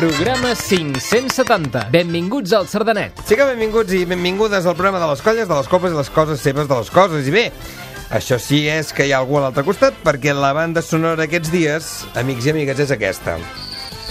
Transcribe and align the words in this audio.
Programa 0.00 0.54
570. 0.54 1.90
Benvinguts 1.92 2.54
al 2.56 2.64
Sardanet. 2.72 3.18
Sí 3.28 3.36
que 3.36 3.44
benvinguts 3.44 3.92
i 3.92 4.06
benvingudes 4.08 4.64
al 4.64 4.72
programa 4.72 4.96
de 5.02 5.10
les 5.10 5.20
colles, 5.20 5.44
de 5.44 5.52
les 5.58 5.66
copes 5.68 5.92
i 5.92 5.98
les 5.98 6.08
coses 6.08 6.40
seves 6.40 6.70
de 6.70 6.78
les 6.78 6.88
coses. 6.88 7.28
I 7.28 7.34
bé, 7.34 7.42
això 8.08 8.38
sí 8.40 8.62
és 8.72 8.94
que 8.96 9.04
hi 9.04 9.12
ha 9.12 9.18
algú 9.20 9.36
a 9.36 9.42
l'altre 9.44 9.60
costat, 9.66 9.98
perquè 10.00 10.32
la 10.32 10.54
banda 10.56 10.80
sonora 10.80 11.26
aquests 11.28 11.52
dies, 11.52 11.90
amics 12.16 12.48
i 12.48 12.54
amigues, 12.54 12.80
és 12.80 12.94
aquesta. 12.96 13.36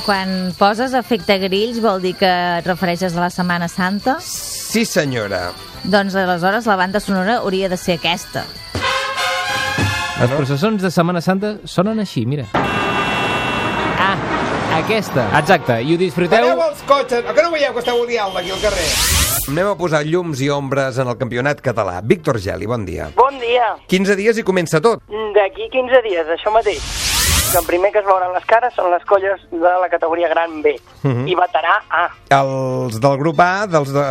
Quan 0.06 0.54
poses 0.60 0.94
efecte 0.94 1.40
grills 1.42 1.82
vol 1.82 2.06
dir 2.06 2.14
que 2.22 2.30
et 2.60 2.70
refereixes 2.70 3.18
a 3.18 3.26
la 3.26 3.34
Setmana 3.34 3.66
Santa? 3.66 4.20
Sí, 4.22 4.86
senyora. 4.86 5.48
Doncs 5.90 6.14
aleshores 6.14 6.70
la 6.70 6.78
banda 6.78 7.02
sonora 7.02 7.40
hauria 7.42 7.66
de 7.66 7.82
ser 7.82 7.98
aquesta. 7.98 8.46
Les 10.22 10.38
processons 10.38 10.86
de 10.86 10.94
Setmana 10.94 11.26
Santa 11.26 11.56
sonen 11.66 12.06
així, 12.06 12.28
mira. 12.30 12.46
Ah, 13.98 14.20
aquesta. 14.84 15.26
Exacte, 15.40 15.80
i 15.84 15.94
ho 15.94 16.00
disfruteu... 16.00 16.48
Pareu 16.48 16.64
els 16.70 16.84
cotxes! 16.90 17.26
Que 17.26 17.44
no 17.46 17.52
veieu 17.54 17.76
que 17.76 17.84
esteu 17.84 18.02
odiant 18.04 18.36
aquí 18.40 18.54
al 18.56 18.64
carrer? 18.64 18.88
Anem 19.50 19.72
a 19.72 19.76
posar 19.80 20.04
llums 20.06 20.42
i 20.46 20.50
ombres 20.54 21.00
en 21.02 21.10
el 21.10 21.18
campionat 21.18 21.62
català. 21.66 22.00
Víctor 22.06 22.38
Geli, 22.44 22.70
bon 22.70 22.86
dia. 22.86 23.10
Bon 23.18 23.40
dia. 23.42 23.74
15 23.90 24.18
dies 24.20 24.38
i 24.38 24.46
comença 24.46 24.82
tot. 24.84 25.02
D'aquí 25.36 25.72
15 25.74 26.04
dies, 26.06 26.36
això 26.38 26.54
mateix. 26.54 27.09
Que 27.52 27.58
el 27.58 27.66
primer 27.66 27.92
que 27.92 27.98
es 28.00 28.06
veuran 28.06 28.32
les 28.36 28.46
cares 28.46 28.76
són 28.78 28.92
les 28.94 29.02
colles 29.10 29.42
de 29.50 29.72
la 29.82 29.88
categoria 29.90 30.28
gran 30.30 30.62
B 30.62 30.76
Mhm. 31.02 31.28
i 31.28 31.34
veterà 31.34 31.80
A. 31.90 32.04
Els 32.30 33.00
del 33.02 33.18
grup 33.18 33.40
A, 33.40 33.66
dels 33.66 33.90
de, 33.94 34.04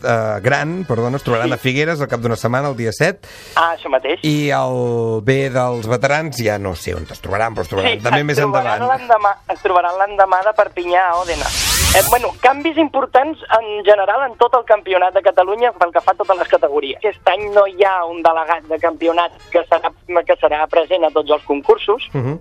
de 0.00 0.40
Gran, 0.40 0.84
perdona, 0.88 1.18
es 1.18 1.22
trobaran 1.22 1.52
a 1.52 1.56
Figueres 1.58 2.00
al 2.00 2.08
cap 2.08 2.18
d'una 2.20 2.34
setmana, 2.36 2.68
el 2.72 2.76
dia 2.76 2.90
7, 2.92 3.20
A, 3.54 3.76
això 3.76 3.88
mateix. 3.92 4.18
i 4.24 4.50
el 4.50 5.20
B 5.22 5.50
dels 5.50 5.86
veterans 5.86 6.36
ja 6.42 6.58
no 6.58 6.74
sé 6.74 6.94
on 6.96 7.06
es 7.10 7.20
trobaran, 7.20 7.54
però 7.54 7.62
es 7.62 7.68
trobaran 7.68 8.00
també 8.02 8.20
es 8.20 8.26
més 8.26 8.38
trobaran 8.38 8.82
endavant. 8.82 9.36
Es 9.48 9.60
trobaran 9.62 9.98
l'endemà 10.00 10.42
de 10.42 10.52
Perpinyà 10.56 11.04
a 11.10 11.14
Òdena. 11.22 11.46
Eh, 11.94 12.02
bueno, 12.08 12.32
canvis 12.40 12.76
importants 12.78 13.38
en 13.60 13.84
general 13.84 14.30
en 14.30 14.36
tot 14.38 14.54
el 14.54 14.64
campionat 14.64 15.12
de 15.14 15.22
Catalunya 15.22 15.72
pel 15.72 15.92
que 15.92 16.00
fa 16.00 16.12
a 16.12 16.14
totes 16.14 16.38
les 16.38 16.48
categories. 16.48 16.96
Aquest 16.98 17.28
any 17.28 17.50
no 17.54 17.66
hi 17.66 17.84
ha 17.84 18.04
un 18.06 18.22
delegat 18.22 18.64
de 18.64 18.78
campionat 18.78 19.30
que 19.50 19.60
serà, 19.68 19.92
que 20.26 20.36
serà 20.40 20.66
present 20.68 21.04
a 21.04 21.10
tots 21.10 21.30
els 21.30 21.42
concursos, 21.44 22.08
Uh 22.14 22.18
-huh. 22.20 22.38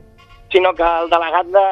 Sinó 0.52 0.74
que 0.74 0.84
el 0.84 1.10
delegat 1.12 1.48
de, 1.54 1.66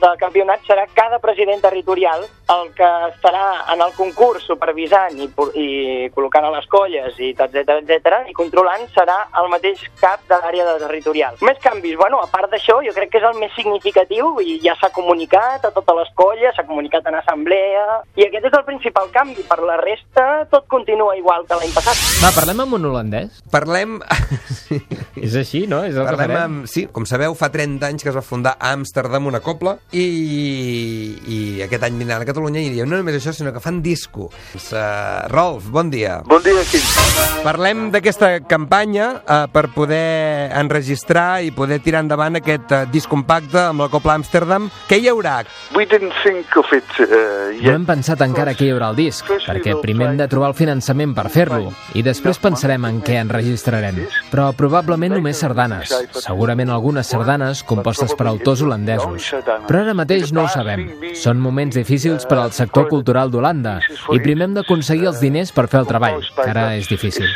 del 0.00 0.16
campionat 0.20 0.62
serà 0.68 0.86
cada 0.94 1.18
president 1.18 1.62
territorial 1.62 2.24
el 2.54 2.70
que 2.76 2.88
estarà 3.08 3.44
en 3.72 3.80
el 3.80 3.92
concurs 3.96 4.44
supervisant 4.46 5.16
i, 5.18 5.28
i 5.58 5.66
col·locant 6.14 6.44
a 6.44 6.52
les 6.54 6.66
colles 6.70 7.16
i 7.18 7.32
etc 7.32 7.78
etc 7.80 8.18
i 8.30 8.36
controlant 8.36 8.84
serà 8.94 9.16
el 9.40 9.48
mateix 9.52 9.82
cap 10.00 10.22
de 10.28 10.38
l'àrea 10.42 10.66
de 10.68 10.76
territorial. 10.84 11.38
Més 11.44 11.58
canvis, 11.64 11.96
bueno, 11.98 12.20
a 12.22 12.28
part 12.30 12.52
d'això, 12.52 12.80
jo 12.84 12.92
crec 12.96 13.14
que 13.14 13.20
és 13.22 13.26
el 13.28 13.38
més 13.40 13.52
significatiu 13.56 14.34
i 14.44 14.58
ja 14.64 14.76
s'ha 14.80 14.92
comunicat 14.94 15.64
a 15.64 15.72
totes 15.74 15.98
les 16.00 16.12
colles, 16.18 16.54
s'ha 16.54 16.66
comunicat 16.68 17.06
en 17.10 17.18
assemblea 17.20 17.84
i 18.20 18.26
aquest 18.28 18.50
és 18.50 18.58
el 18.58 18.66
principal 18.68 19.10
canvi. 19.14 19.42
Per 19.48 19.60
la 19.64 19.76
resta, 19.80 20.44
tot 20.52 20.68
continua 20.70 21.16
igual 21.18 21.44
que 21.48 21.58
l'any 21.58 21.72
passat. 21.74 21.98
Va, 22.22 22.32
parlem 22.36 22.64
amb 22.64 22.78
un 22.78 22.90
holandès. 22.90 23.42
Parlem... 23.52 23.98
És 25.24 25.36
així, 25.38 25.64
no? 25.70 25.82
És 25.86 25.94
el 25.96 26.04
que 26.04 26.14
Parlem 26.16 26.32
farem. 26.34 26.58
amb... 26.60 26.68
Sí, 26.70 26.86
com 26.92 27.06
sabeu, 27.08 27.36
fa 27.38 27.48
30 27.54 27.86
anys 27.86 28.03
que 28.04 28.12
es 28.12 28.18
va 28.18 28.22
fundar 28.22 28.54
a 28.60 28.74
Amsterdam 28.76 29.26
una 29.30 29.40
copla 29.40 29.78
i, 29.96 30.04
i 31.24 31.38
aquest 31.64 31.86
any 31.88 31.96
vindran 31.98 32.22
a 32.22 32.28
Catalunya 32.28 32.60
i 32.60 32.82
no 32.84 32.98
només 32.98 33.16
això, 33.18 33.32
sinó 33.34 33.52
que 33.54 33.62
fan 33.64 33.80
disco. 33.82 34.28
Doncs, 34.52 34.68
uh, 34.76 35.24
Rolf, 35.32 35.70
bon 35.72 35.88
dia. 35.90 36.18
Bon 36.28 36.42
dia, 36.44 36.60
Quim. 36.68 36.84
Parlem 37.44 37.88
d'aquesta 37.94 38.30
campanya 38.48 39.08
uh, 39.24 39.38
per 39.52 39.66
poder 39.74 40.50
enregistrar 40.60 41.42
i 41.44 41.50
poder 41.54 41.80
tirar 41.84 42.04
endavant 42.04 42.36
aquest 42.40 42.72
uh, 42.76 42.82
disc 42.92 43.08
compacte 43.10 43.60
amb 43.70 43.84
la 43.86 43.88
Copla 43.92 44.18
Amsterdam. 44.20 44.68
Què 44.90 45.00
hi 45.00 45.08
haurà? 45.10 45.40
We 45.74 45.88
didn't 45.88 46.12
think 46.22 46.52
of 46.60 46.68
it 46.76 46.84
uh, 47.00 47.08
No 47.08 47.56
yet. 47.56 47.72
hem 47.72 47.88
pensat 47.88 48.20
encara 48.26 48.54
que 48.54 48.68
hi 48.68 48.72
haurà 48.74 48.92
el 48.92 49.00
disc, 49.00 49.28
perquè 49.48 49.78
primer 49.82 50.10
hem 50.12 50.20
de 50.20 50.28
trobar 50.30 50.52
el 50.52 50.58
finançament 50.58 51.14
per 51.16 51.26
fer-lo, 51.32 51.72
i 51.96 52.04
després 52.04 52.38
pensarem 52.42 52.84
en 52.90 53.00
què 53.04 53.16
enregistrarem. 53.22 54.04
Però 54.30 54.50
probablement 54.56 55.16
només 55.16 55.40
sardanes, 55.40 55.92
segurament 56.20 56.70
algunes 56.74 57.08
sardanes 57.08 57.62
compostes 57.64 57.93
per 58.18 58.26
autors 58.30 58.62
holandesos. 58.64 59.30
Però 59.68 59.80
ara 59.80 59.94
mateix 59.94 60.32
no 60.34 60.44
ho 60.44 60.50
sabem. 60.52 60.86
Són 61.18 61.40
moments 61.42 61.76
difícils 61.78 62.26
per 62.26 62.40
al 62.42 62.52
sector 62.56 62.88
cultural 62.90 63.30
d'Holanda, 63.30 63.78
i 64.14 64.20
primer 64.24 64.48
hem 64.48 64.58
d'aconseguir 64.58 65.10
els 65.12 65.22
diners 65.22 65.52
per 65.54 65.66
fer 65.72 65.84
el 65.84 65.88
treball, 65.90 66.20
que 66.34 66.48
ara 66.50 66.66
és 66.78 66.90
difícil. 66.90 67.28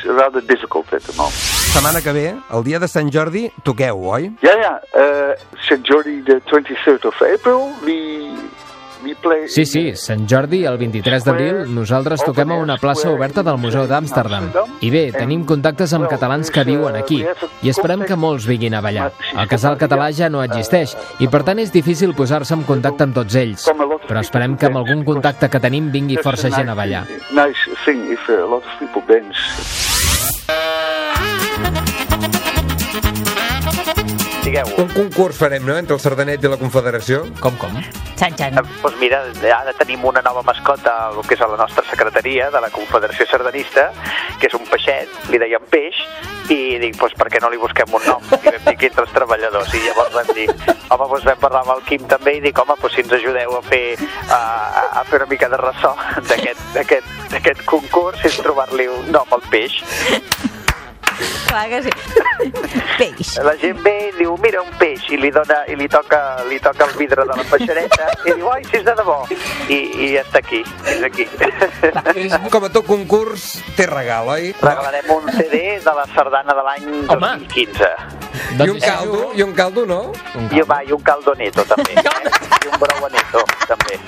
Setmana 1.69 2.03
que 2.03 2.13
ve, 2.17 2.27
el 2.35 2.65
dia 2.65 2.81
de 2.83 2.89
Sant 2.89 3.13
Jordi, 3.13 3.49
toqueu, 3.63 4.05
oi? 4.09 4.33
Yeah, 4.43 4.57
yeah. 4.57 4.79
Uh, 4.95 5.35
St. 5.69 5.85
Jordi, 5.85 6.23
the 6.25 6.41
23rd 6.51 7.05
of 7.13 7.23
April, 7.23 7.73
we. 7.85 8.48
Sí, 9.49 9.65
sí, 9.65 9.83
Sant 9.97 10.27
Jordi, 10.31 10.65
el 10.69 10.79
23 10.79 11.25
d'abril, 11.27 11.61
nosaltres 11.75 12.23
toquem 12.27 12.53
a 12.53 12.59
una 12.61 12.77
plaça 12.81 13.11
oberta 13.11 13.43
del 13.47 13.59
Museu 13.63 13.87
d'Amsterdam. 13.91 14.51
I 14.85 14.91
bé, 14.91 15.05
tenim 15.15 15.45
contactes 15.49 15.95
amb 15.97 16.09
catalans 16.11 16.51
que 16.51 16.65
viuen 16.69 16.99
aquí, 16.99 17.23
i 17.63 17.73
esperem 17.73 18.05
que 18.09 18.19
molts 18.19 18.49
vinguin 18.51 18.75
a 18.75 18.83
ballar. 18.85 19.11
El 19.35 19.49
casal 19.51 19.79
català 19.81 20.11
ja 20.13 20.31
no 20.33 20.43
existeix, 20.45 20.97
i 21.19 21.29
per 21.29 21.45
tant 21.47 21.63
és 21.63 21.73
difícil 21.75 22.15
posar-se 22.19 22.55
en 22.55 22.65
contacte 22.69 23.07
amb 23.09 23.17
tots 23.17 23.39
ells. 23.39 23.69
Però 24.09 24.21
esperem 24.21 24.57
que 24.57 24.71
amb 24.71 24.83
algun 24.83 25.05
contacte 25.09 25.49
que 25.49 25.61
tenim 25.61 25.93
vingui 25.95 26.19
força 26.23 26.51
gent 26.51 26.69
a 26.69 26.79
ballar. 26.79 27.07
Nice 27.33 27.79
thing 27.85 28.11
if 28.13 28.29
a 28.29 28.45
lot 28.45 28.65
of 28.65 28.79
people 28.81 29.03
dance. 29.09 29.88
Digueu. 34.49 34.65
Un 34.81 34.89
concurs 34.97 35.37
farem, 35.37 35.61
no?, 35.67 35.75
entre 35.77 35.93
el 35.93 36.01
Sardanet 36.01 36.41
i 36.41 36.49
la 36.49 36.57
Confederació. 36.57 37.21
Com, 37.43 37.59
com? 37.61 37.75
Xan, 38.17 38.33
xan. 38.39 38.57
Doncs 38.57 38.97
mira, 38.97 39.21
ara 39.53 39.75
tenim 39.77 40.07
una 40.09 40.23
nova 40.25 40.41
mascota, 40.47 40.95
el 41.13 41.21
que 41.29 41.37
és 41.37 41.43
a 41.45 41.49
la 41.53 41.59
nostra 41.61 41.85
secretaria 41.91 42.49
de 42.55 42.63
la 42.65 42.71
Confederació 42.73 43.27
Sardanista, 43.29 43.91
que 44.41 44.49
és 44.49 44.57
un 44.57 44.65
peixet, 44.71 45.13
li 45.29 45.39
deien 45.43 45.69
peix, 45.69 46.01
i 46.49 46.79
dic, 46.81 46.97
doncs 46.97 47.13
per 47.21 47.29
què 47.29 47.43
no 47.45 47.51
li 47.53 47.61
busquem 47.61 47.93
un 47.93 48.07
nom? 48.09 48.25
I 48.41 48.55
vam 48.55 48.65
dir 48.71 48.77
que 48.81 48.89
entre 48.89 49.05
els 49.05 49.13
treballadors, 49.13 49.75
i 49.77 49.83
llavors 49.85 50.17
vam 50.17 50.33
dir, 50.33 50.49
home, 50.89 51.09
doncs 51.13 51.29
vam 51.29 51.43
parlar 51.45 51.63
amb 51.67 51.75
el 51.77 51.85
Quim 51.91 52.09
també 52.09 52.39
i 52.39 52.43
dic, 52.49 52.57
home, 52.65 52.79
doncs 52.81 52.97
si 52.97 53.05
ens 53.05 53.13
ajudeu 53.21 53.59
a 53.59 53.63
fer, 53.69 53.85
a, 54.33 54.41
a- 55.03 55.05
fer 55.11 55.21
una 55.21 55.29
mica 55.29 55.53
de 55.53 55.61
ressò 55.61 55.93
d'aquest 56.31 56.65
d'aquest 56.73 57.15
d'aquest 57.35 57.61
concurs 57.69 58.25
és 58.25 58.41
trobar-li 58.41 58.89
un 58.89 59.13
nom 59.13 59.29
al 59.37 59.45
peix. 59.53 59.83
Clar 61.49 61.69
que 61.69 61.83
sí. 61.83 61.91
Peix. 62.99 63.37
La 63.43 63.55
gent 63.59 63.81
ve 63.83 63.95
i 64.09 64.11
diu, 64.19 64.35
mira, 64.43 64.63
un 64.63 64.71
peix, 64.79 65.05
i 65.11 65.19
li, 65.21 65.31
dona, 65.35 65.61
i 65.71 65.77
li, 65.79 65.89
toca, 65.91 66.21
li 66.49 66.59
toca 66.63 66.87
el 66.87 66.95
vidre 66.99 67.25
de 67.27 67.37
la 67.37 67.47
peixereta, 67.51 68.11
i 68.27 68.35
diu, 68.35 68.49
ai, 68.53 68.65
si 68.69 68.79
és 68.81 68.85
de 68.87 68.95
debò. 68.99 69.19
I, 69.69 69.79
i 69.79 70.11
ja 70.15 70.23
està 70.25 70.43
aquí, 70.43 70.63
és 70.93 71.03
aquí. 71.07 71.27
Com 72.53 72.69
a 72.69 72.73
tot 72.75 72.87
concurs, 72.87 73.49
té 73.79 73.89
regal, 73.91 74.31
oi? 74.35 74.53
Regalarem 74.63 75.11
un 75.17 75.29
CD 75.35 75.63
de 75.85 75.97
la 75.99 76.07
sardana 76.15 76.57
de 76.59 76.67
l'any 76.69 76.89
Home. 77.09 77.35
2015. 77.49 77.91
I 78.59 78.71
un 78.71 78.81
caldo, 78.81 79.25
i 79.35 79.43
un 79.43 79.53
caldo, 79.55 79.87
no? 79.87 80.01
I, 80.51 80.63
va, 80.69 80.83
I 80.87 80.95
un 80.95 81.03
caldoneto, 81.05 81.67
també. 81.69 81.99
Eh? 81.99 82.33
I 82.65 82.73
un 82.73 82.79
brauaneto, 82.81 83.45
també. 83.67 83.99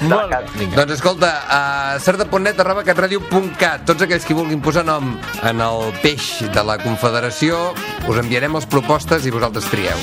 Molt 0.00 0.30
bé. 0.30 0.38
Vinga. 0.58 0.76
Doncs 0.78 0.98
escolta, 0.98 1.30
a 1.50 1.98
certa.net 2.02 2.60
arroba 2.62 2.84
catradio.cat 2.86 3.86
tots 3.88 4.06
aquells 4.06 4.26
que 4.26 4.36
vulguin 4.36 4.62
posar 4.62 4.84
nom 4.86 5.16
en 5.42 5.62
el 5.64 5.88
peix 6.04 6.44
de 6.54 6.64
la 6.64 6.78
Confederació 6.82 7.72
us 8.06 8.20
enviarem 8.20 8.54
les 8.54 8.68
propostes 8.70 9.26
i 9.26 9.34
vosaltres 9.34 9.66
trieu. 9.72 9.98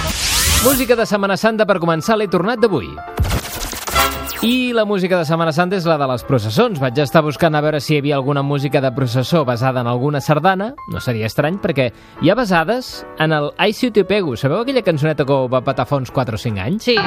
Música 0.65 0.97
de 0.99 1.05
Setmana 1.07 1.37
Santa 1.37 1.67
per 1.69 1.79
començar 1.79 2.19
l'he 2.19 2.27
tornat 2.31 2.59
d'avui. 2.59 2.91
I 4.45 4.73
la 4.77 4.83
música 4.85 5.17
de 5.17 5.25
Setmana 5.25 5.53
Santa 5.55 5.77
és 5.79 5.87
la 5.89 5.95
de 5.97 6.05
les 6.11 6.23
processons. 6.27 6.77
Vaig 6.81 6.99
estar 7.01 7.23
buscant 7.25 7.55
a 7.55 7.61
veure 7.65 7.79
si 7.81 7.95
hi 7.95 8.01
havia 8.01 8.17
alguna 8.19 8.43
música 8.45 8.81
de 8.83 8.91
processó 8.93 9.45
basada 9.45 9.81
en 9.81 9.87
alguna 9.87 10.21
sardana. 10.21 10.73
No 10.91 11.01
seria 11.01 11.25
estrany, 11.25 11.57
perquè 11.63 11.87
hi 12.21 12.29
ha 12.29 12.35
basades 12.37 13.05
en 13.17 13.33
el 13.33 13.49
Ai 13.57 13.73
si 13.73 13.89
te 13.89 14.03
pego. 14.05 14.35
Sabeu 14.37 14.61
aquella 14.61 14.85
cançoneta 14.85 15.25
que 15.25 15.39
va 15.49 15.63
patar 15.65 15.87
fa 15.89 15.97
uns 15.97 16.11
4 16.11 16.35
o 16.35 16.43
5 16.45 16.61
anys? 16.61 16.83
Sí. 16.91 16.99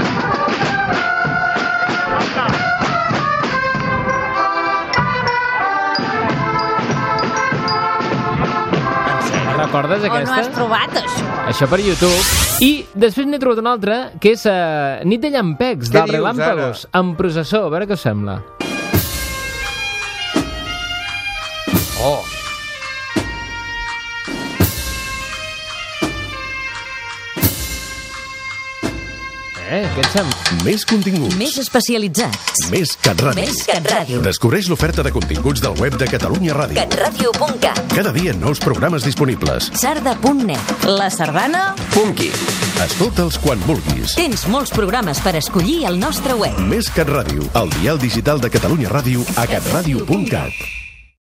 Recordes 9.69 10.03
On 10.03 10.09
ho 10.09 10.15
has 10.17 10.31
aquesta? 10.31 10.53
trobat, 10.57 10.95
això? 10.97 11.25
Això 11.51 11.67
per 11.69 11.79
YouTube. 11.85 12.21
I 12.65 12.71
després 12.97 13.29
n'he 13.29 13.37
trobat 13.43 13.61
una 13.61 13.75
altra, 13.77 13.99
que 14.21 14.33
és 14.33 14.47
uh, 14.49 15.05
Nit 15.05 15.21
de 15.21 15.29
llampecs, 15.35 15.91
Què 15.93 16.07
dius, 16.07 16.15
relàmpagos, 16.17 16.87
amb 16.97 17.19
processó. 17.21 17.67
A 17.69 17.75
veure 17.75 17.85
què 17.91 17.99
us 17.99 18.07
sembla. 18.09 18.41
Eh? 29.79 29.89
Què 29.97 30.05
et 30.05 30.11
sembla? 30.13 30.63
Més 30.67 30.85
continguts. 30.89 31.37
Més 31.41 31.57
especialitzats. 31.63 32.69
Més 32.73 32.95
CatRàdio. 33.05 33.45
Més 33.45 33.63
CatRàdio. 33.69 34.21
Descobreix 34.25 34.69
l'oferta 34.71 35.05
de 35.07 35.13
continguts 35.15 35.63
del 35.65 35.77
web 35.81 35.97
de 36.01 36.09
Catalunya 36.11 36.55
Ràdio. 36.57 36.79
catradio.cat. 36.79 37.81
Cada 37.95 38.13
dia 38.13 38.33
nous 38.35 38.61
programes 38.63 39.05
disponibles. 39.07 39.71
Sarda.net. 39.75 40.85
La 40.87 41.11
Sardana? 41.11 41.75
Punky. 41.95 42.31
Escolta'ls 42.85 43.39
quan 43.43 43.61
vulguis. 43.67 44.15
Tens 44.19 44.47
molts 44.49 44.71
programes 44.75 45.21
per 45.25 45.37
escollir 45.41 45.85
al 45.89 45.99
nostre 45.99 46.35
web. 46.39 46.59
Més 46.71 46.91
CatRàdio, 46.95 47.49
el 47.63 47.71
dial 47.81 47.99
digital 47.99 48.41
de 48.41 48.51
Catalunya 48.51 48.89
Ràdio 48.93 49.25
a 49.37 49.47
catradio.cat. 49.51 50.78